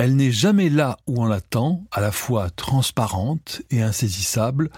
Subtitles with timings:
[0.00, 4.70] Elle n'est jamais là où on l'attend, à la fois transparente et insaisissable.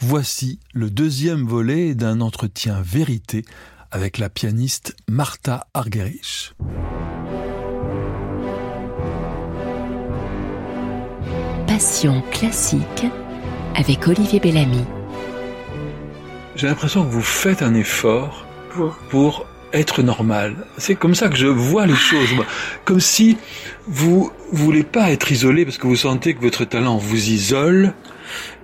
[0.00, 3.44] Voici le deuxième volet d'un entretien vérité
[3.90, 6.54] avec la pianiste Martha Argerich.
[11.66, 13.06] Passion classique
[13.74, 14.84] avec Olivier Bellamy.
[16.56, 18.46] J'ai l'impression que vous faites un effort
[19.10, 20.54] pour, être normal.
[20.78, 22.30] C'est comme ça que je vois les choses.
[22.84, 23.36] Comme si
[23.86, 27.94] vous, voulez pas être isolé parce que vous sentez que votre talent vous isole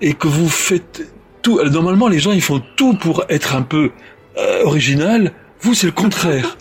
[0.00, 1.10] et que vous faites
[1.42, 1.62] tout.
[1.62, 3.90] Normalement, les gens, ils font tout pour être un peu
[4.36, 5.32] euh, original.
[5.60, 6.56] Vous, c'est le contraire.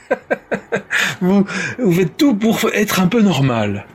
[1.20, 1.44] vous,
[1.78, 3.86] vous faites tout pour être un peu normal.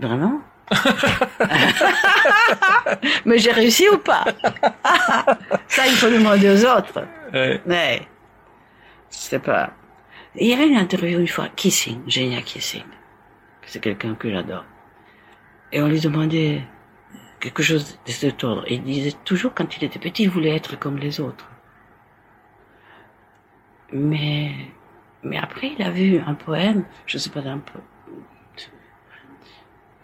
[0.00, 0.40] Vraiment?
[3.26, 4.24] Mais j'ai réussi ou pas?
[5.68, 7.02] Ça, il faut demander aux autres.
[7.32, 7.60] Ouais.
[7.66, 8.02] Mais,
[9.08, 9.72] c'est pas...
[10.34, 12.84] Il y avait une interview une fois, Kissing, Genia Kissing.
[13.66, 14.64] C'est quelqu'un que j'adore.
[15.72, 16.62] Et on lui demandait
[17.40, 18.64] quelque chose de cet ordre.
[18.68, 21.48] Il disait toujours, quand il était petit, il voulait être comme les autres.
[23.92, 24.52] Mais,
[25.22, 27.80] mais après, il a vu un poème, je sais pas d'un peu,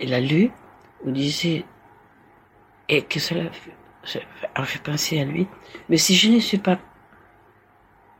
[0.00, 0.50] il a lu,
[1.04, 1.64] où disait,
[2.88, 3.50] et que cela
[4.54, 5.46] a fait penser à lui,
[5.88, 6.78] mais si je ne suis pas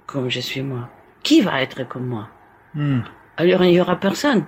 [0.08, 0.88] comme je suis moi,
[1.22, 2.28] qui va être comme moi
[2.74, 3.00] Hmm.
[3.36, 4.44] Alors il n'y aura personne.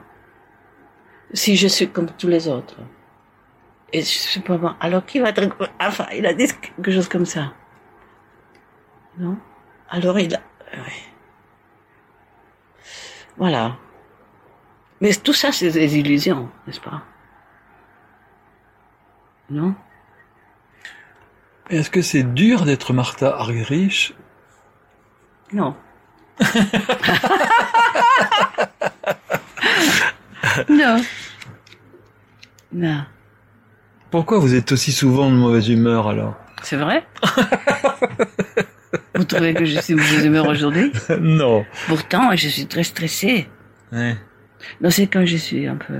[1.32, 2.76] Si je suis comme tous les autres.
[3.92, 4.76] Et je suis pas moi.
[4.78, 5.68] Alors qui va être comme...
[5.80, 7.52] Enfin, il a dit quelque chose comme ça.
[9.18, 9.38] Non?
[9.88, 10.40] Alors il a...
[10.74, 11.02] ouais.
[13.36, 13.76] Voilà.
[15.00, 17.02] Mais tout ça, c'est des illusions, n'est-ce pas?
[19.48, 19.74] Non?
[21.70, 24.14] Est-ce que c'est dur d'être Martha Argerich?
[25.52, 25.74] Non.
[30.68, 31.02] non.
[32.72, 33.04] Non.
[34.10, 36.34] Pourquoi vous êtes aussi souvent de mauvaise humeur alors?
[36.62, 37.06] C'est vrai?
[39.14, 40.92] Vous trouvez que je suis de mauvaise humeur aujourd'hui?
[41.20, 41.64] Non.
[41.88, 43.48] Pourtant, je suis très stressée.
[43.92, 44.16] Ouais.
[44.80, 45.94] Non, c'est quand je suis un peu...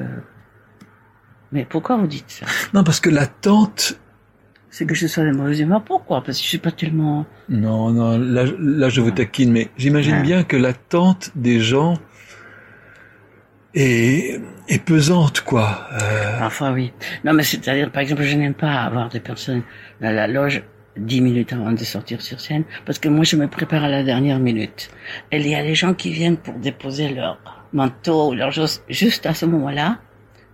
[1.53, 2.47] Mais pourquoi vous dites ça?
[2.73, 3.99] Non, parce que l'attente.
[4.73, 6.23] C'est que je sois de mauvaise humeur Pourquoi?
[6.23, 7.27] Parce que je suis pas tellement...
[7.49, 10.23] Non, non, là, là je vous taquine, mais j'imagine Ah.
[10.23, 11.95] bien que l'attente des gens
[13.75, 15.89] est, est pesante, quoi.
[16.01, 16.93] Euh, Parfois, oui.
[17.25, 19.63] Non, mais c'est-à-dire, par exemple, je n'aime pas avoir des personnes
[20.01, 20.63] dans la loge
[20.97, 24.03] dix minutes avant de sortir sur scène, parce que moi, je me prépare à la
[24.03, 24.91] dernière minute.
[25.31, 27.39] Et il y a des gens qui viennent pour déposer leur
[27.73, 29.99] manteau ou leur chose juste à ce moment-là.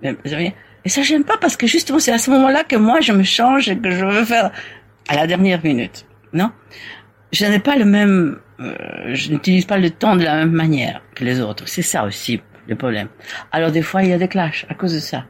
[0.03, 0.55] Vous savez,
[0.87, 3.25] et ça, j'aime pas, parce que justement, c'est à ce moment-là que moi, je me
[3.25, 4.53] change et que je veux faire
[5.09, 6.07] à la dernière minute.
[6.33, 6.53] Non?
[7.33, 8.73] Je n'ai pas le même, euh,
[9.13, 11.67] je n'utilise pas le temps de la même manière que les autres.
[11.67, 13.09] C'est ça aussi, le problème.
[13.51, 15.25] Alors, des fois, il y a des clashs à cause de ça.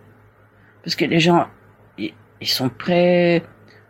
[0.84, 1.46] Parce que les gens,
[1.96, 2.12] ils,
[2.42, 3.42] sont prêts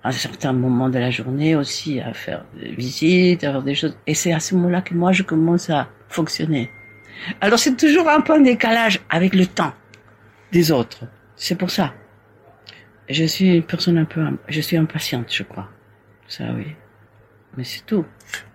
[0.04, 3.74] à un certain moment de la journée aussi à faire des visites, à faire des
[3.74, 3.98] choses.
[4.06, 6.70] Et c'est à ce moment-là que moi, je commence à fonctionner.
[7.40, 9.72] Alors, c'est toujours un peu un décalage avec le temps
[10.52, 11.06] des autres.
[11.36, 11.94] C'est pour ça.
[13.08, 15.68] Je suis une personne un peu, je suis impatiente, je crois.
[16.28, 16.66] Ça, oui.
[17.56, 18.04] Mais c'est tout.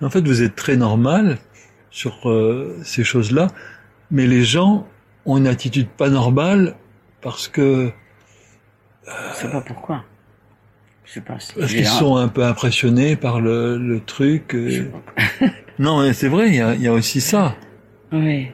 [0.01, 1.37] En fait, vous êtes très normal
[1.89, 3.47] sur euh, ces choses-là,
[4.11, 4.87] mais les gens
[5.25, 6.75] ont une attitude pas normale
[7.21, 7.91] parce que
[9.05, 10.03] Je sais pas pourquoi.
[11.05, 11.53] Je sais pas si.
[11.53, 14.53] parce qu'ils sont un peu impressionnés par le, le truc.
[14.55, 14.69] euh.
[14.69, 14.91] Je sais
[15.39, 15.45] pas.
[15.79, 17.55] Non, mais c'est vrai, il y a, il y a aussi ça.
[18.11, 18.49] Oui.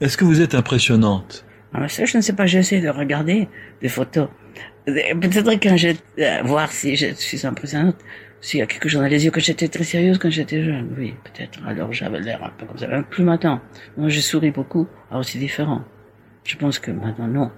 [0.00, 1.44] Est-ce que vous êtes impressionnante?
[1.74, 3.48] Ah, mais ça, je ne sais pas, j'essaie de regarder
[3.80, 4.28] des photos.
[4.84, 5.88] Peut-être quand je,
[6.18, 7.96] euh, voir si je suis impressionnante,
[8.40, 10.92] s'il y a quelque chose dans les yeux, que j'étais très sérieuse quand j'étais jeune,
[10.98, 11.60] oui, peut-être.
[11.66, 12.88] Alors j'avais l'air un peu comme ça.
[13.08, 13.60] Plus maintenant.
[13.96, 14.88] Je souris beaucoup.
[15.10, 15.82] Alors c'est différent.
[16.44, 17.52] Je pense que maintenant, non.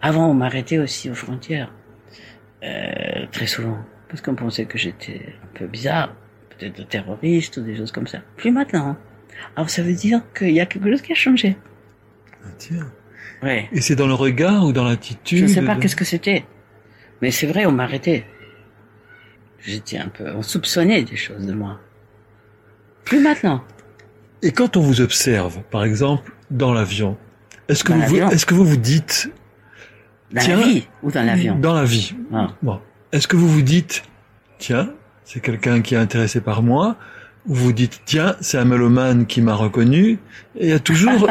[0.00, 1.72] Avant, on m'arrêtait aussi aux frontières.
[2.64, 3.78] Euh, très souvent.
[4.08, 6.14] Parce qu'on pensait que j'étais un peu bizarre.
[6.50, 8.18] Peut-être terroriste ou des choses comme ça.
[8.36, 8.96] Plus maintenant.
[9.56, 11.56] Alors ça veut dire qu'il y a quelque chose qui a changé.
[12.44, 12.92] Ah, Tiens.
[13.42, 13.68] Ouais.
[13.72, 16.04] Et c'est dans le regard ou dans l'attitude Je ne sais pas de- qu'est-ce que
[16.04, 16.44] c'était.
[17.20, 18.24] Mais c'est vrai, on m'arrêtait.
[19.64, 21.78] J'étais un peu, on soupçonnait des choses de moi.
[23.04, 23.62] Plus maintenant.
[24.42, 27.16] Et quand on vous observe, par exemple, dans l'avion,
[27.68, 29.30] est-ce que Dans vous, vous- l'avion est-ce que vous vous dites
[30.32, 30.56] Dans Tiens.
[30.60, 31.58] la vie ou dans l'avion.
[31.58, 32.14] Dans la vie.
[32.32, 32.48] Ah.
[32.62, 32.80] Bon.
[33.12, 34.02] Est-ce que vous vous dites,
[34.58, 34.92] tiens,
[35.24, 36.96] c'est quelqu'un qui est intéressé par moi,
[37.44, 40.18] vous dites, tiens, c'est un mélomane qui m'a reconnu,
[40.56, 41.10] et il y a toujours,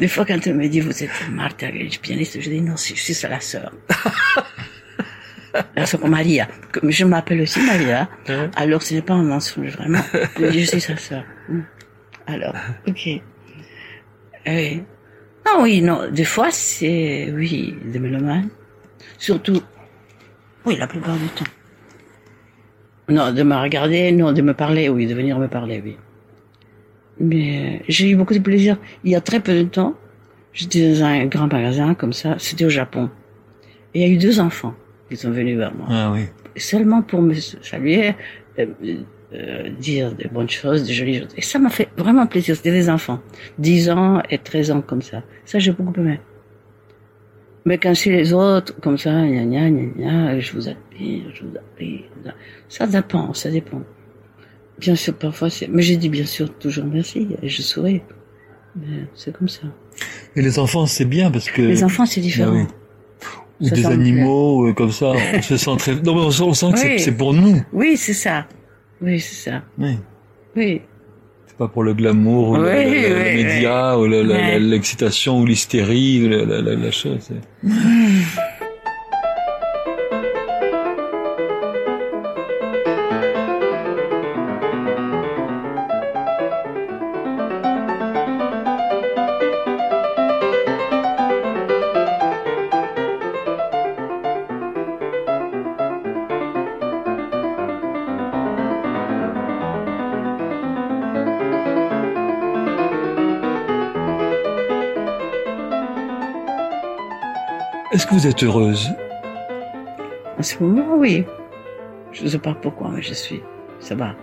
[0.00, 2.94] Des fois, quand elle me dit, vous êtes Martha, suis pianiste, je dis, non, je
[2.94, 3.72] suis sa la sœur.
[5.76, 6.48] la sœur Maria.
[6.72, 8.08] Comme je m'appelle aussi Maria.
[8.56, 10.02] Alors, ce n'est pas un mensonge, vraiment.
[10.38, 11.24] Je dis, je suis sa sœur.
[11.48, 11.60] Hmm.
[12.26, 12.54] Alors,
[12.88, 13.08] ok.
[14.46, 14.82] Oui.
[15.46, 18.48] Ah oui, non, des fois, c'est, oui, des mélomanes.
[19.18, 19.62] Surtout,
[20.64, 21.44] oui, la plupart du temps.
[23.08, 25.96] Non, de me regarder, non, de me parler, oui, de venir me parler, oui.
[27.20, 28.78] Mais euh, j'ai eu beaucoup de plaisir.
[29.04, 29.94] Il y a très peu de temps,
[30.52, 33.10] j'étais dans un grand magasin comme ça, c'était au Japon.
[33.92, 34.74] Et il y a eu deux enfants
[35.08, 35.86] qui sont venus vers moi.
[35.90, 36.26] Ah oui.
[36.56, 38.14] Seulement pour me saluer,
[38.58, 38.66] euh,
[39.34, 41.34] euh, dire des bonnes choses, des jolies choses.
[41.36, 42.54] Et ça m'a fait vraiment plaisir.
[42.56, 43.20] C'était des enfants.
[43.58, 45.22] 10 ans et 13 ans comme ça.
[45.44, 46.20] Ça, j'ai beaucoup aimé.
[47.66, 51.42] Mais quand c'est les autres, comme ça, gna gna gna gna, je vous admire, je
[51.44, 52.02] vous admire.
[52.68, 53.82] Ça dépend, ça dépend.
[54.78, 58.02] Bien sûr, parfois c'est, mais j'ai dit bien sûr toujours merci, et je souris.
[58.76, 59.62] Mais c'est comme ça.
[60.34, 61.62] Et les enfants, c'est bien parce que...
[61.62, 62.52] Les enfants, c'est différent.
[62.54, 62.66] Ah
[63.60, 63.66] oui.
[63.68, 65.94] Ou des animaux, euh, comme ça, on se sent très...
[65.94, 67.62] Non, mais on, sent que c'est- c'est pour nous.
[67.72, 68.46] Oui, c'est ça.
[69.00, 69.62] Oui, c'est ça.
[69.78, 69.96] Oui.
[70.56, 70.82] Oui.
[71.54, 73.04] C'est pas pour le glamour, ou Oui, le- oui,
[73.36, 73.44] oui.
[73.44, 77.28] médias, ou le- l'excitation, ou l'hystérie, ou la, la, la, la chose.
[107.94, 108.90] Est-ce que vous êtes heureuse?
[110.36, 111.24] En ce moment, oui.
[112.10, 113.40] Je ne sais pas pourquoi, mais je suis.
[113.78, 114.16] Ça va.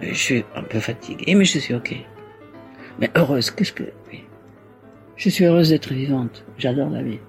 [0.00, 1.94] Mais Je suis un peu fatiguée, mais je suis ok.
[2.98, 3.84] Mais heureuse, qu'est-ce que...
[4.10, 4.24] Oui.
[5.14, 6.44] Je suis heureuse d'être vivante.
[6.58, 7.20] J'adore la vie.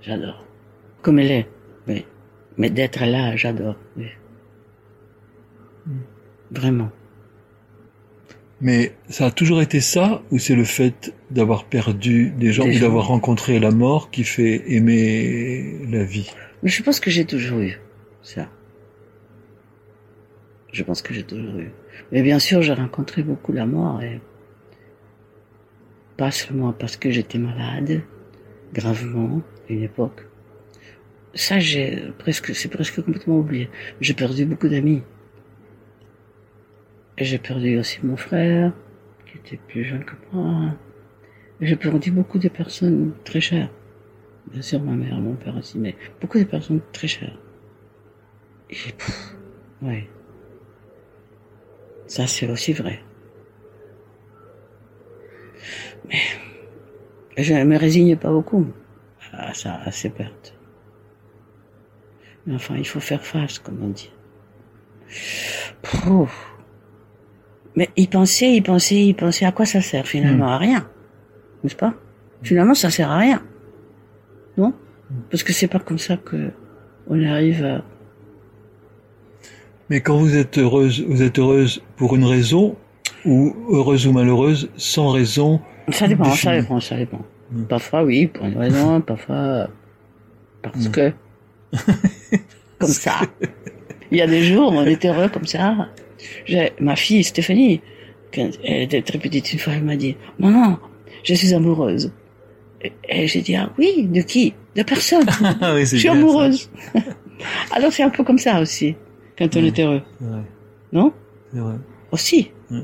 [0.00, 0.42] J'adore.
[1.02, 1.48] Comme elle est.
[1.86, 2.06] Oui.
[2.56, 3.76] Mais d'être là, j'adore.
[3.98, 4.08] Oui.
[6.52, 6.88] Vraiment.
[8.60, 12.78] Mais ça a toujours été ça, ou c'est le fait d'avoir perdu des gens, Des
[12.78, 16.30] ou d'avoir rencontré la mort qui fait aimer la vie?
[16.62, 17.78] Mais je pense que j'ai toujours eu
[18.22, 18.48] ça.
[20.72, 21.70] Je pense que j'ai toujours eu.
[22.12, 24.20] Mais bien sûr, j'ai rencontré beaucoup la mort et
[26.16, 28.02] pas seulement parce que j'étais malade,
[28.72, 30.26] gravement, à une époque.
[31.34, 33.68] Ça, j'ai presque, c'est presque complètement oublié.
[34.00, 35.02] J'ai perdu beaucoup d'amis.
[37.18, 38.72] J'ai perdu aussi mon frère,
[39.26, 40.74] qui était plus jeune que moi.
[41.60, 43.70] J'ai perdu beaucoup de personnes très chères.
[44.50, 47.38] Bien sûr, ma mère, mon père aussi, mais beaucoup de personnes très chères.
[48.68, 49.34] Et pff,
[49.82, 50.08] ouais.
[52.06, 53.00] Ça, c'est aussi vrai.
[56.08, 56.20] Mais
[57.38, 58.66] je ne me résigne pas beaucoup
[59.32, 60.54] à, ça, à ces pertes.
[62.46, 64.12] Mais enfin, il faut faire face, comme on dit.
[65.82, 66.55] Pouf.
[67.76, 70.88] Mais y penser, y penser, y penser, à quoi ça sert finalement À rien.
[71.62, 71.94] N'est-ce pas?
[72.42, 73.42] Finalement, ça sert à rien.
[74.56, 74.72] Non?
[75.30, 76.50] Parce que c'est pas comme ça que
[77.08, 77.84] on arrive à...
[79.90, 82.76] Mais quand vous êtes heureuse, vous êtes heureuse pour une raison,
[83.24, 87.20] ou heureuse ou malheureuse sans raison Ça dépend, ça dépend, ça dépend.
[87.52, 87.64] Mm.
[87.64, 89.68] Parfois oui, pour une raison, parfois
[90.62, 90.90] parce Mm.
[90.90, 91.12] que...
[92.78, 93.14] comme ça.
[94.10, 95.88] Il y a des jours où on est heureux comme ça.
[96.80, 97.80] Ma fille Stéphanie,
[98.34, 100.78] quand elle était très petite une fois, elle m'a dit «Maman,
[101.24, 102.12] je suis amoureuse.»
[103.08, 104.54] Et, j'ai dit «Ah oui, de qui?
[104.74, 105.26] De personne.
[105.60, 106.70] Ah oui, je suis amoureuse.»
[107.72, 108.94] Alors c'est un peu comme ça aussi,
[109.38, 110.02] quand on est heureux.
[110.92, 111.12] Non?
[111.52, 111.76] C'est vrai.
[112.12, 112.50] Aussi.
[112.70, 112.80] Mm.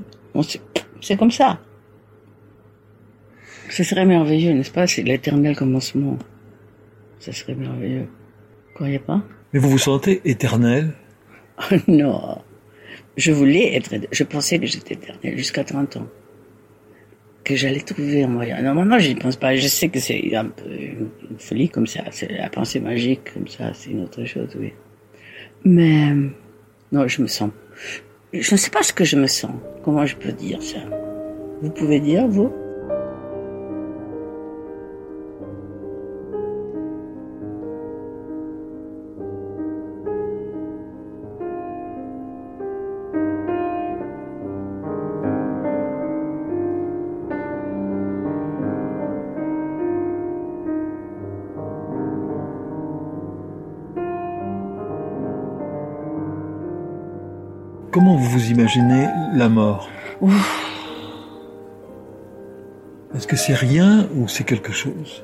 [1.01, 1.61] C'est comme ça.
[3.71, 4.87] Ce serait merveilleux, n'est-ce pas?
[4.87, 6.19] C'est l'éternel commencement.
[7.19, 8.07] Ce serait merveilleux.
[8.69, 9.23] Vous croyez pas?
[9.53, 10.93] Mais vous vous sentez éternel?
[11.89, 12.43] Non.
[13.17, 13.95] Je voulais être...
[14.11, 16.09] Je pensais que j'étais éternel jusqu'à 30 ans.
[17.45, 18.63] Que j'allais trouver un moyen.
[18.63, 19.55] Normalement, je n'y pense pas.
[19.57, 22.05] Je sais que c'est un peu une folie comme ça.
[22.11, 23.73] C'est la pensée magique comme ça.
[23.75, 24.73] C'est une autre chose, oui.
[25.65, 26.13] Mais...
[26.93, 27.51] Non, je me sens...
[28.33, 29.53] Je ne sais pas ce que je me sens.
[29.83, 30.79] Comment je peux dire ça?
[31.61, 32.53] Vous pouvez dire, vous?
[57.93, 59.91] Comment vous vous imaginez la mort.
[63.15, 65.23] Est-ce que c'est rien ou c'est quelque chose?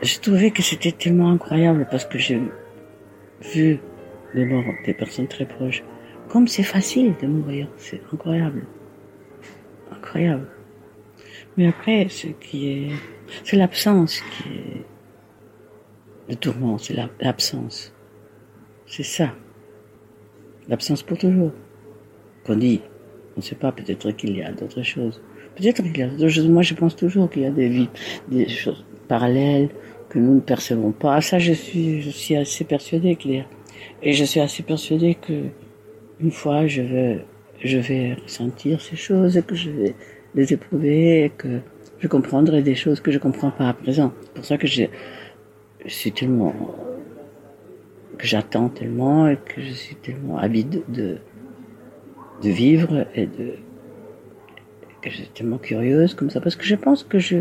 [0.00, 2.40] J'ai trouvé que c'était tellement incroyable parce que j'ai
[3.54, 3.78] vu
[4.32, 5.84] les morts des personnes très proches
[6.30, 8.64] comme c'est facile de mourir, c'est incroyable.
[9.92, 10.48] Incroyable.
[11.58, 12.92] Mais après, ce qui est,
[13.44, 14.84] c'est l'absence qui est
[16.30, 17.94] le tourment, c'est l'absence.
[18.86, 19.34] C'est ça.
[20.68, 21.52] L'absence pour toujours.
[22.44, 22.80] Qu'on dit,
[23.36, 25.20] on ne sait pas, peut-être qu'il y a d'autres choses.
[25.56, 26.48] Peut-être qu'il y a d'autres choses.
[26.48, 27.88] Moi, je pense toujours qu'il y a des vies,
[28.28, 29.68] des choses parallèles
[30.08, 31.20] que nous ne percevons pas.
[31.20, 33.44] Ça, je suis, assez persuadée qu'il y a.
[34.02, 35.32] Et je suis assez persuadée que
[36.20, 37.24] une fois, je vais,
[37.60, 39.94] je vais ressentir ces choses, que je vais
[40.34, 41.60] les éprouver, que
[41.98, 44.12] je comprendrai des choses que je comprends pas à présent.
[44.22, 44.84] C'est pour ça que je,
[45.84, 46.54] je suis tellement,
[48.18, 51.18] que j'attends tellement et que je suis tellement avide de,
[52.42, 53.54] de vivre et de,
[55.02, 57.38] que je suis tellement curieuse comme ça parce que je pense que je,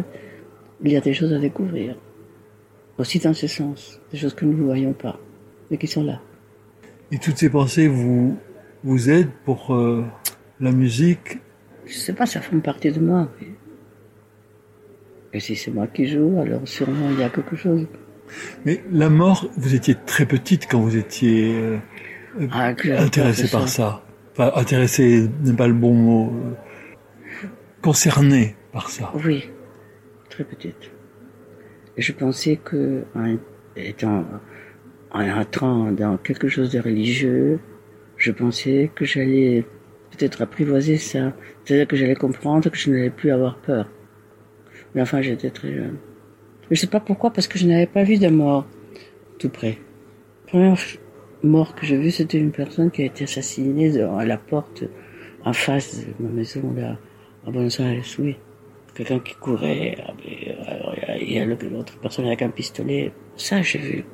[0.83, 1.95] il y a des choses à découvrir.
[2.97, 5.19] Aussi dans ce sens, des choses que nous ne voyons pas,
[5.71, 6.21] mais qui sont là.
[7.11, 8.37] Et toutes ces pensées vous,
[8.83, 10.05] vous aident pour euh,
[10.59, 11.39] la musique?
[11.85, 13.29] Je sais pas, ça fait partie de moi.
[15.33, 17.87] Et si c'est moi qui joue, alors sûrement il y a quelque chose.
[18.65, 21.77] Mais la mort, vous étiez très petite quand vous étiez euh,
[22.51, 24.03] ah, intéressée par ça.
[24.31, 26.33] Enfin, intéressée n'est pas le bon mot.
[27.81, 29.11] Concernée par ça.
[29.25, 29.49] Oui,
[30.29, 30.91] très petite.
[31.97, 33.37] Et je pensais que, en
[33.75, 34.25] étant,
[35.11, 37.59] en entrant dans quelque chose de religieux,
[38.17, 39.65] je pensais que j'allais
[40.11, 41.33] peut-être apprivoiser ça.
[41.63, 43.89] C'est-à-dire que j'allais comprendre que je n'allais plus avoir peur.
[44.95, 45.97] Mais enfin, j'étais très jeune.
[46.71, 48.65] Je sais pas pourquoi, parce que je n'avais pas vu de mort
[49.37, 49.77] tout près.
[50.45, 50.77] La première
[51.43, 54.83] mort que j'ai vue, c'était une personne qui a été assassinée à la porte
[55.45, 56.97] en face de ma maison, là,
[57.45, 58.37] à Buenos Aires, oui.
[58.95, 59.97] Quelqu'un qui courait,
[61.19, 63.11] il y a l'autre personne avec un pistolet.
[63.35, 64.05] Ça, j'ai vu.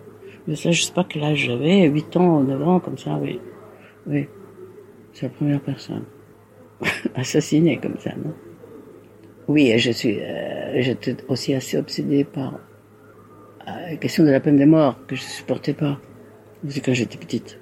[0.47, 3.39] Mais ça, je sais pas quel âge j'avais, 8 ans, 9 ans, comme ça, oui.
[4.07, 4.27] Oui.
[5.11, 6.05] C'est la première personne.
[7.15, 8.33] Assassinée comme ça, non?
[9.49, 12.59] Oui, je suis, euh, j'étais aussi assez obsédé par
[13.67, 15.99] euh, la question de la peine de mort que je supportais pas.
[16.85, 17.59] Quand j'étais petite.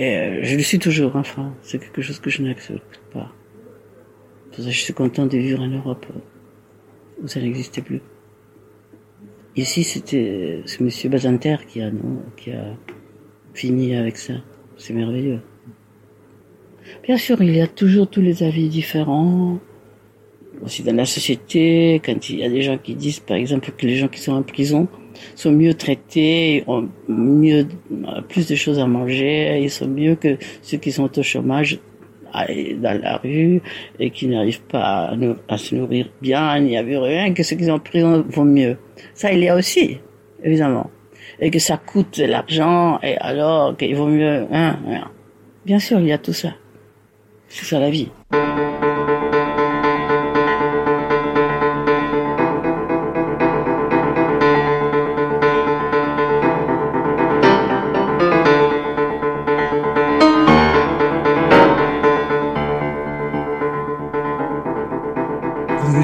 [0.00, 1.54] Et euh, je le suis toujours, enfin.
[1.62, 3.30] C'est quelque chose que je n'accepte pas.
[4.50, 6.04] Pour ça, je suis content de vivre en Europe
[7.22, 8.00] où ça n'existait plus.
[9.54, 12.74] Ici, c'était ce monsieur Bazanter qui a, non, qui a
[13.54, 14.34] fini avec ça.
[14.78, 15.42] C'est merveilleux.
[17.04, 19.60] Bien sûr, il y a toujours tous les avis différents
[20.62, 23.86] aussi dans la société, quand il y a des gens qui disent, par exemple, que
[23.86, 24.88] les gens qui sont en prison
[25.34, 27.66] sont mieux traités, ont mieux,
[28.28, 31.78] plus de choses à manger, ils sont mieux que ceux qui sont au chômage
[32.32, 33.62] dans la rue
[33.98, 35.14] et qui n'arrivent pas
[35.48, 38.24] à, se nourrir bien, il n'y a vu rien, que ceux qui sont en prison
[38.28, 38.76] vont mieux.
[39.14, 39.98] Ça, il y a aussi,
[40.42, 40.90] évidemment.
[41.40, 45.10] Et que ça coûte de l'argent, et alors qu'il vaut mieux, hein, hein.
[45.64, 46.50] Bien sûr, il y a tout ça.
[47.48, 48.08] C'est ça la vie.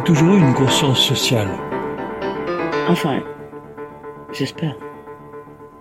[0.02, 1.48] Toujours eu une conscience sociale.
[2.88, 3.22] Enfin,
[4.32, 4.76] j'espère.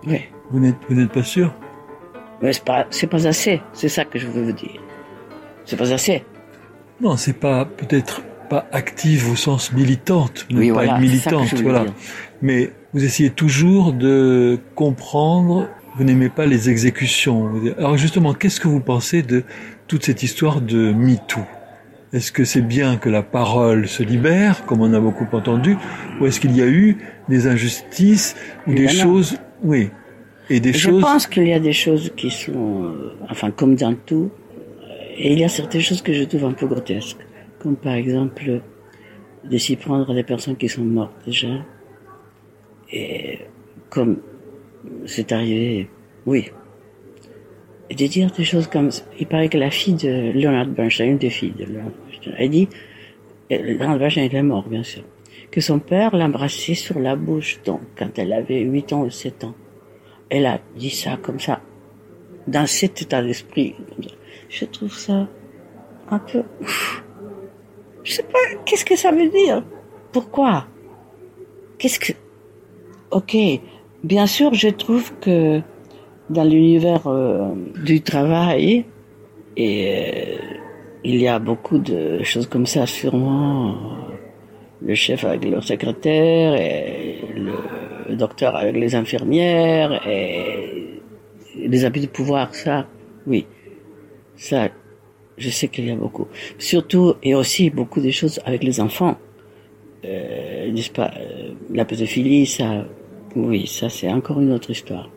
[0.06, 0.20] Oui.
[0.50, 1.52] Vous n'êtes, pas sûr?
[2.40, 3.60] Mais c'est pas, c'est pas assez.
[3.72, 4.80] C'est ça que je veux vous dire.
[5.64, 6.24] C'est pas assez.
[7.00, 11.86] Non, c'est pas peut-être pas active au sens militante, oui, pas voilà, militante, voilà.
[12.42, 15.68] Mais vous essayez toujours de comprendre.
[15.96, 17.50] Vous n'aimez pas les exécutions.
[17.78, 19.44] Alors justement, qu'est-ce que vous pensez de
[19.88, 21.40] toute cette histoire de MeToo?
[22.12, 25.76] Est-ce que c'est bien que la parole se libère, comme on a beaucoup entendu,
[26.20, 29.90] ou est-ce qu'il y a eu des injustices ou des choses, oui,
[30.50, 31.00] et des Je choses.
[31.00, 34.30] Je pense qu'il y a des choses qui sont, euh, enfin, comme dans tout,
[35.16, 37.18] et il y a certaines choses que je trouve un peu grotesques,
[37.58, 38.60] comme par exemple
[39.44, 41.64] de s'y prendre des personnes qui sont mortes déjà,
[42.92, 43.38] et
[43.88, 44.18] comme
[45.06, 45.88] c'est arrivé,
[46.26, 46.50] oui,
[47.90, 51.30] de dire des choses comme il paraît que la fille de Leonard Bernstein, une des
[51.30, 52.68] filles de Leonard Bernstein, a dit,
[53.50, 55.02] Leonard Bernstein était mort bien sûr,
[55.50, 59.44] que son père l'embrassait sur la bouche donc quand elle avait 8 ans ou 7
[59.44, 59.54] ans.
[60.30, 61.60] Elle a dit ça comme ça,
[62.46, 63.74] dans cet état d'esprit.
[64.48, 65.28] Je trouve ça
[66.10, 66.42] un peu...
[68.04, 69.62] Je sais pas, qu'est-ce que ça veut dire?
[70.12, 70.66] Pourquoi?
[71.78, 72.12] Qu'est-ce que...
[73.10, 73.36] Ok,
[74.02, 75.60] bien sûr, je trouve que
[76.32, 77.50] dans l'univers euh,
[77.84, 78.84] du travail
[79.56, 80.36] et euh,
[81.04, 83.74] il y a beaucoup de choses comme ça sûrement
[84.80, 86.52] le chef avec le secrétaire
[87.36, 91.00] le docteur avec les infirmières et
[91.56, 92.86] les habits de pouvoir ça
[93.26, 93.46] oui
[94.36, 94.70] Ça,
[95.36, 96.26] je sais qu'il y a beaucoup.
[96.58, 99.16] Surtout, et aussi beaucoup de choses avec les enfants.
[100.04, 101.12] Euh, n'est-ce pas?
[101.70, 102.86] La pédophilie, ça,
[103.36, 105.08] oui, ça c'est encore une autre histoire.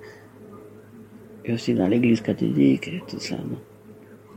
[1.48, 3.36] Et aussi dans l'église catholique et tout ça.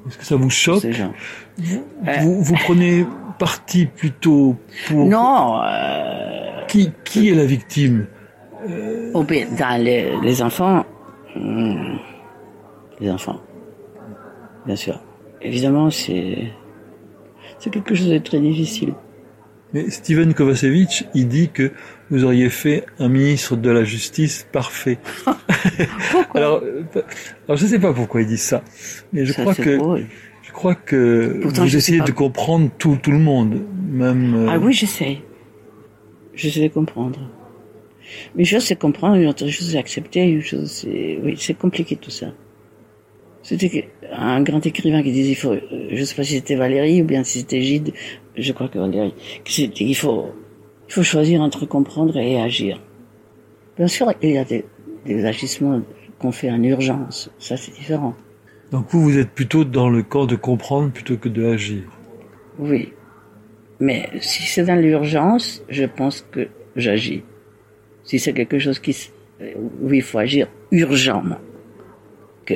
[0.07, 1.13] Est-ce que ça vous choque Ces gens.
[1.59, 3.05] vous, vous prenez
[3.39, 5.07] parti plutôt pour...
[5.07, 8.07] Non, euh, Qui, qui est la victime?
[8.67, 10.85] bé- dans les, les enfants,
[11.37, 11.97] hmm,
[13.01, 13.41] les enfants,
[14.67, 15.01] bien sûr.
[15.41, 16.49] Évidemment, c'est
[17.59, 18.95] c'est quelque chose de très difficile.
[19.73, 21.73] Mais Steven Kovacevic, il dit que
[22.11, 24.99] vous auriez fait un ministre de la Justice parfait.
[26.13, 26.41] Pourquoi?
[26.41, 26.83] Alors, euh,
[27.47, 28.63] alors, je ne sais pas pourquoi il dit ça,
[29.13, 30.07] mais je Ça, crois que drôle.
[30.43, 33.61] je crois que Pourtant, vous je sais essayez de comprendre tout, tout le monde,
[33.91, 34.35] même.
[34.35, 35.19] euh, Ah oui, j'essaie.
[36.35, 37.19] J'essaie de comprendre.
[38.35, 41.19] Mais une chose, c'est comprendre, une autre chose, c'est accepter, une chose, c'est...
[41.23, 42.29] Oui, c'est compliqué tout ça.
[43.43, 45.53] C'était un grand écrivain qui disait, il faut...
[45.53, 45.61] euh,
[45.93, 47.93] Je sais pas si c'était Valérie ou bien si c'était Gide,
[48.37, 50.33] je crois que Valérie, que c'était, il faut...
[50.89, 52.81] Il faut choisir entre comprendre et agir.
[53.77, 54.65] Bien sûr, il y a des,
[55.05, 55.81] des agissements
[56.19, 57.31] qu'on fait en urgence.
[57.39, 58.15] Ça, c'est différent.
[58.73, 61.83] Donc vous, vous êtes plutôt dans le camp de comprendre plutôt que de agir.
[62.59, 62.93] Oui.
[63.81, 67.23] Mais si c'est dans l'urgence, je pense que j'agis.
[68.03, 68.95] Si c'est quelque chose qui,
[69.81, 71.39] où il faut agir urgemment,
[72.45, 72.55] que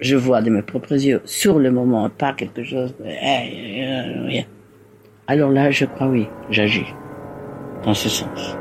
[0.00, 4.26] je vois de mes propres yeux sur le moment, pas quelque chose, de- eh, euh,
[4.26, 4.44] rien.
[5.28, 6.86] alors là, je crois oui, j'agis
[7.84, 8.56] dans ce sens.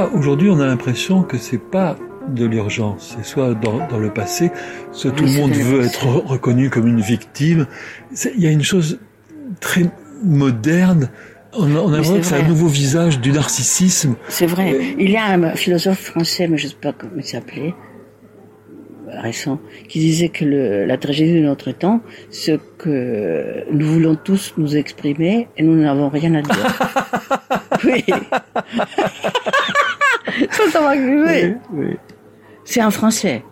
[0.00, 1.96] Là, aujourd'hui, on a l'impression que c'est pas
[2.28, 3.16] de l'urgence.
[3.16, 4.50] C'est soit dans, dans le passé,
[4.92, 7.66] soit tout Oui, le monde veut être reconnu comme une victime.
[8.36, 8.98] Il y a une chose
[9.60, 9.84] très
[10.24, 11.08] moderne.
[11.52, 14.14] On, a- on a que c'est un nouveau visage du narcissisme.
[14.28, 14.76] C'est vrai.
[14.78, 14.96] Oui.
[14.98, 17.89] Il y a un philosophe français, mais je ne sais pas comment il s'appelait, euh,
[19.12, 24.54] récent, qui disait que le, la tragédie de notre temps, ce que nous voulons tous
[24.56, 26.90] nous exprimer et nous n'avons rien à dire.
[27.84, 28.04] oui.
[30.48, 31.56] Cru.
[31.72, 31.96] oui.
[32.64, 33.42] C'est en français.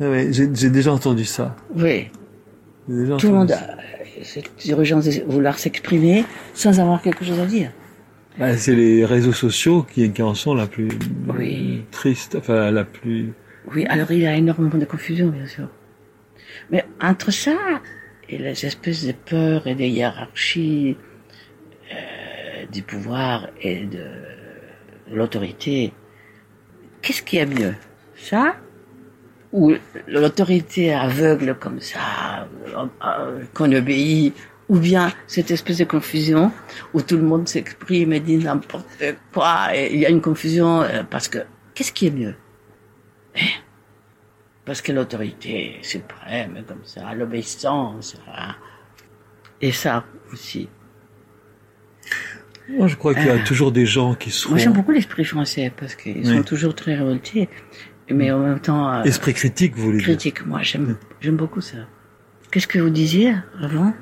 [0.00, 1.54] Ouais, J'ai déjà entendu ça.
[1.74, 2.08] Oui.
[2.88, 3.60] Déjà Tout le monde a
[4.22, 7.70] cette urgence de vouloir s'exprimer sans avoir quelque chose à dire.
[8.38, 10.88] Bah, c'est les réseaux sociaux qui, qui en sont la plus
[11.38, 11.84] Oui.
[11.90, 13.32] triste, enfin la plus.
[13.74, 15.68] Oui, alors il y a énormément de confusion, bien sûr.
[16.70, 17.56] Mais entre ça
[18.28, 20.96] et les espèces de peurs et des hiérarchies
[21.92, 24.06] euh, du pouvoir et de
[25.12, 25.92] l'autorité,
[27.02, 27.74] qu'est-ce qui est mieux?
[28.16, 28.56] Ça
[29.52, 29.74] Ou
[30.08, 32.48] l'autorité aveugle comme ça,
[33.04, 34.34] euh, qu'on obéit
[34.68, 36.50] ou bien cette espèce de confusion
[36.92, 40.82] où tout le monde s'exprime et dit n'importe quoi, et il y a une confusion
[40.82, 41.38] euh, parce que
[41.74, 42.34] qu'est-ce qui est mieux?
[44.64, 48.54] Parce que l'autorité suprême, comme ça, l'obéissance, hein.
[49.60, 50.68] et ça aussi.
[52.68, 53.44] Moi, je crois qu'il y a Ah.
[53.44, 56.36] toujours des gens qui seront Moi, j'aime beaucoup l'esprit français parce qu'ils Oui.
[56.36, 57.48] sont toujours très révoltés,
[58.10, 60.06] mais en même temps euh, esprit critique, vous voulez dire.
[60.08, 60.44] critiques.
[60.46, 61.76] Moi, j'aime, j'aime beaucoup ça.
[62.50, 63.94] Qu'est-ce que vous disiez avant?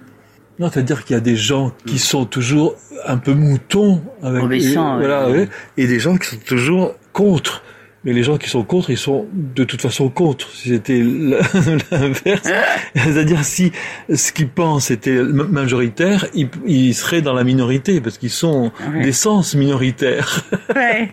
[0.59, 4.97] Non, c'est-à-dire qu'il y a des gens qui sont toujours un peu moutons avec Obéissants,
[4.97, 7.63] et, voilà, ouais, et des gens qui sont toujours contre.
[8.05, 10.51] Mais les gens qui sont contre, ils sont de toute façon contre.
[10.51, 11.03] Si c'était
[11.91, 12.49] l'inverse,
[12.95, 13.73] c'est-à-dire si
[14.15, 19.03] ce qu'ils pensent était majoritaire, ils, ils seraient dans la minorité parce qu'ils sont Ouais.
[19.03, 20.45] d'essence minoritaire.
[20.77, 21.13] Ouais.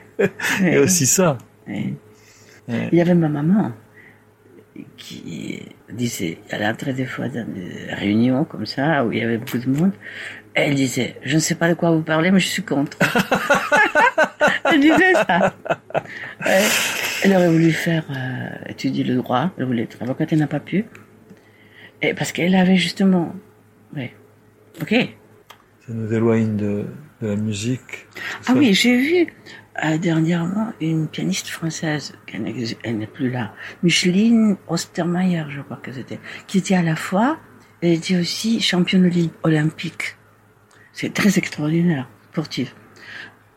[0.59, 1.37] Il y a aussi ça.
[1.67, 1.93] Ouais.
[2.67, 3.71] Il y avait ma maman
[4.97, 9.37] qui disait, elle entrait des fois dans des réunions comme ça où il y avait
[9.37, 9.91] beaucoup de monde.
[10.53, 12.97] Elle disait, je ne sais pas de quoi vous parlez, mais je suis contre.
[14.73, 15.53] elle disait ça.
[16.45, 16.61] Ouais.
[17.23, 20.59] Elle aurait voulu faire euh, étudier le droit, elle voulait être avocate, elle n'a pas
[20.59, 20.85] pu.
[22.01, 23.35] Et parce qu'elle avait justement,
[23.95, 24.13] ouais,
[24.81, 24.93] ok.
[25.85, 26.85] Ça nous éloigne de,
[27.21, 28.07] de la musique.
[28.47, 29.27] Ah oui, j'ai vu
[29.83, 33.53] euh, dernièrement une pianiste française, elle n'est plus là,
[33.83, 37.37] Micheline Ostermeyer, je crois que c'était, qui était à la fois,
[37.81, 39.11] elle était aussi championne
[39.43, 40.17] olympique.
[40.93, 42.73] C'est très extraordinaire, sportive.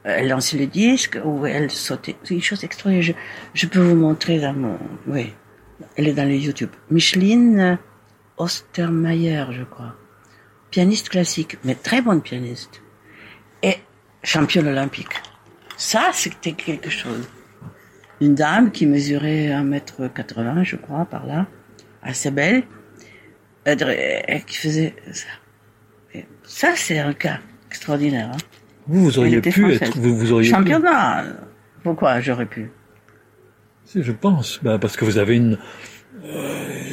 [0.07, 2.17] Euh, Elle lançait le disque ou elle sautait.
[2.23, 3.17] C'est une chose extraordinaire.
[3.55, 5.33] Je, peux vous montrer dans mon, oui,
[5.97, 6.71] elle est dans le YouTube.
[6.91, 7.79] Micheline
[8.37, 9.95] Ostermeyer, je crois.
[10.71, 12.83] Pianiste classique, mais très bonne pianiste
[13.63, 13.77] et
[14.23, 15.23] championne olympique.
[15.77, 17.29] Ça, c'était quelque chose.
[18.21, 21.47] Une dame qui mesurait 1m80, je crois, par là,
[22.03, 22.65] assez belle,
[23.67, 26.21] et qui faisait ça.
[26.45, 27.39] Ça, c'est un cas
[27.71, 28.31] extraordinaire.
[28.33, 28.64] Hein.
[28.87, 29.83] Vous, auriez pu française.
[29.83, 30.55] être, vous, vous auriez pu.
[30.57, 31.25] Championnat.
[31.83, 32.71] Pourquoi j'aurais pu?
[33.85, 34.61] Si, je pense.
[34.63, 35.59] Ben, parce que vous avez une,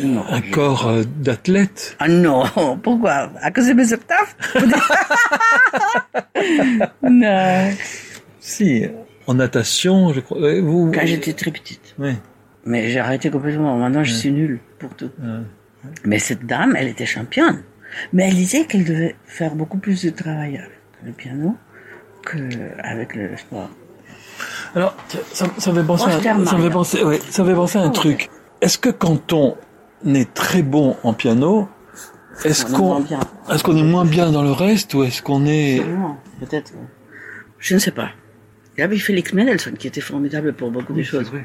[0.04, 0.24] Non.
[0.30, 1.96] un corps euh, d'athlète.
[2.00, 2.44] Ah non,
[2.84, 3.32] pourquoi?
[3.42, 4.36] À cause de mes octaves?
[7.04, 7.70] Non.
[8.40, 8.86] Si,
[9.28, 10.38] en natation, je crois.
[10.40, 11.94] euh, Vous, Quand j'étais très petite.
[12.00, 12.14] Oui.
[12.66, 13.78] Mais j'ai arrêté complètement.
[13.78, 15.12] Maintenant, je suis nulle pour tout.
[15.24, 15.42] euh,
[16.06, 17.64] Mais cette dame, elle était championne.
[18.14, 20.72] Mais elle disait qu'elle devait faire beaucoup plus de travail avec
[21.06, 21.56] le piano
[22.24, 23.70] qu'avec le sport.
[24.76, 24.96] Alors,
[25.34, 27.78] ça, ça me fait penser, à, ça me fait penser, ouais, ça me fait penser
[27.78, 28.30] à un truc.
[28.62, 29.58] Est-ce que quand on
[30.06, 31.68] est très bon en piano,
[32.46, 35.84] est-ce On est qu'on, est moins bien dans le reste ou est-ce qu'on est,
[36.40, 36.72] peut-être.
[37.60, 38.10] Je ne sais pas.
[38.78, 41.30] Il y avait Félix Mendelssohn qui était formidable pour beaucoup de choses.
[41.30, 41.38] pas.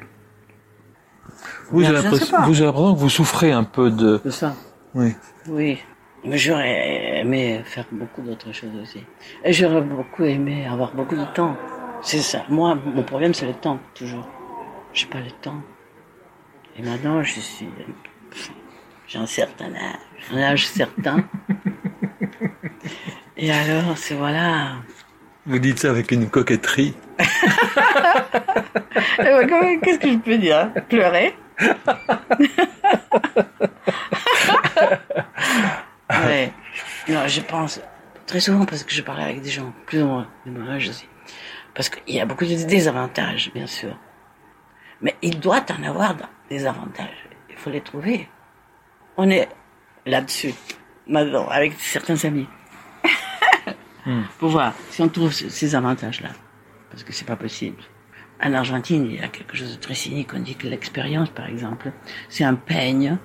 [1.70, 4.54] vous, j'ai l'impression que vous souffrez un peu de, C'est ça.
[4.94, 5.14] oui.
[5.48, 5.78] Oui.
[6.26, 9.00] Mais j'aurais aimé faire beaucoup d'autres choses aussi.
[9.44, 11.56] Et j'aurais beaucoup aimé avoir beaucoup de temps.
[12.02, 12.44] C'est ça.
[12.48, 14.28] Moi, mon problème, c'est le temps, toujours.
[14.92, 15.62] J'ai pas le temps.
[16.76, 17.68] Et maintenant, je suis.
[19.06, 20.00] J'ai un certain âge.
[20.32, 21.24] Un âge certain.
[23.36, 24.78] Et alors, c'est voilà.
[25.46, 26.94] Vous dites ça avec une coquetterie.
[29.18, 30.70] Ben, Qu'est-ce que je peux dire?
[30.88, 31.34] Pleurer.
[37.08, 37.80] Non, je pense
[38.26, 40.88] très souvent parce que je parle avec des gens plus ou moins de mon âge
[40.88, 41.08] aussi.
[41.74, 43.96] Parce qu'il y a beaucoup de désavantages, bien sûr.
[45.00, 46.16] Mais il doit en avoir
[46.48, 47.28] des avantages.
[47.50, 48.28] Il faut les trouver.
[49.16, 49.48] On est
[50.06, 50.54] là-dessus,
[51.06, 52.48] maintenant, avec certains amis.
[54.38, 56.30] Pour voir si on trouve ce- ces avantages-là.
[56.90, 57.82] Parce que c'est pas possible.
[58.42, 60.30] En Argentine, il y a quelque chose de très cynique.
[60.34, 61.90] On dit que l'expérience, par exemple,
[62.28, 63.16] c'est un peigne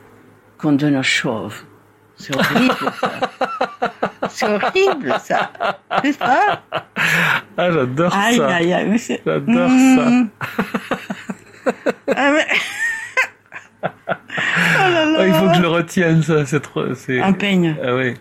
[0.58, 1.64] qu'on donne aux chauves.
[2.22, 3.12] C'est horrible, ça.
[4.30, 5.52] C'est horrible, ça.
[6.04, 6.62] C'est ça?
[7.58, 8.20] Ah, j'adore ça.
[8.22, 9.22] aïe, aïe, mais c'est...
[9.26, 10.30] J'adore Mmh.
[12.16, 12.48] Ah, mais-
[13.84, 13.88] Oh
[14.78, 15.18] là là.
[15.20, 16.46] Ah, il faut que je le retienne, ça.
[16.46, 17.76] C'est trop, c'est, Un peigne.
[17.84, 18.14] ah oui.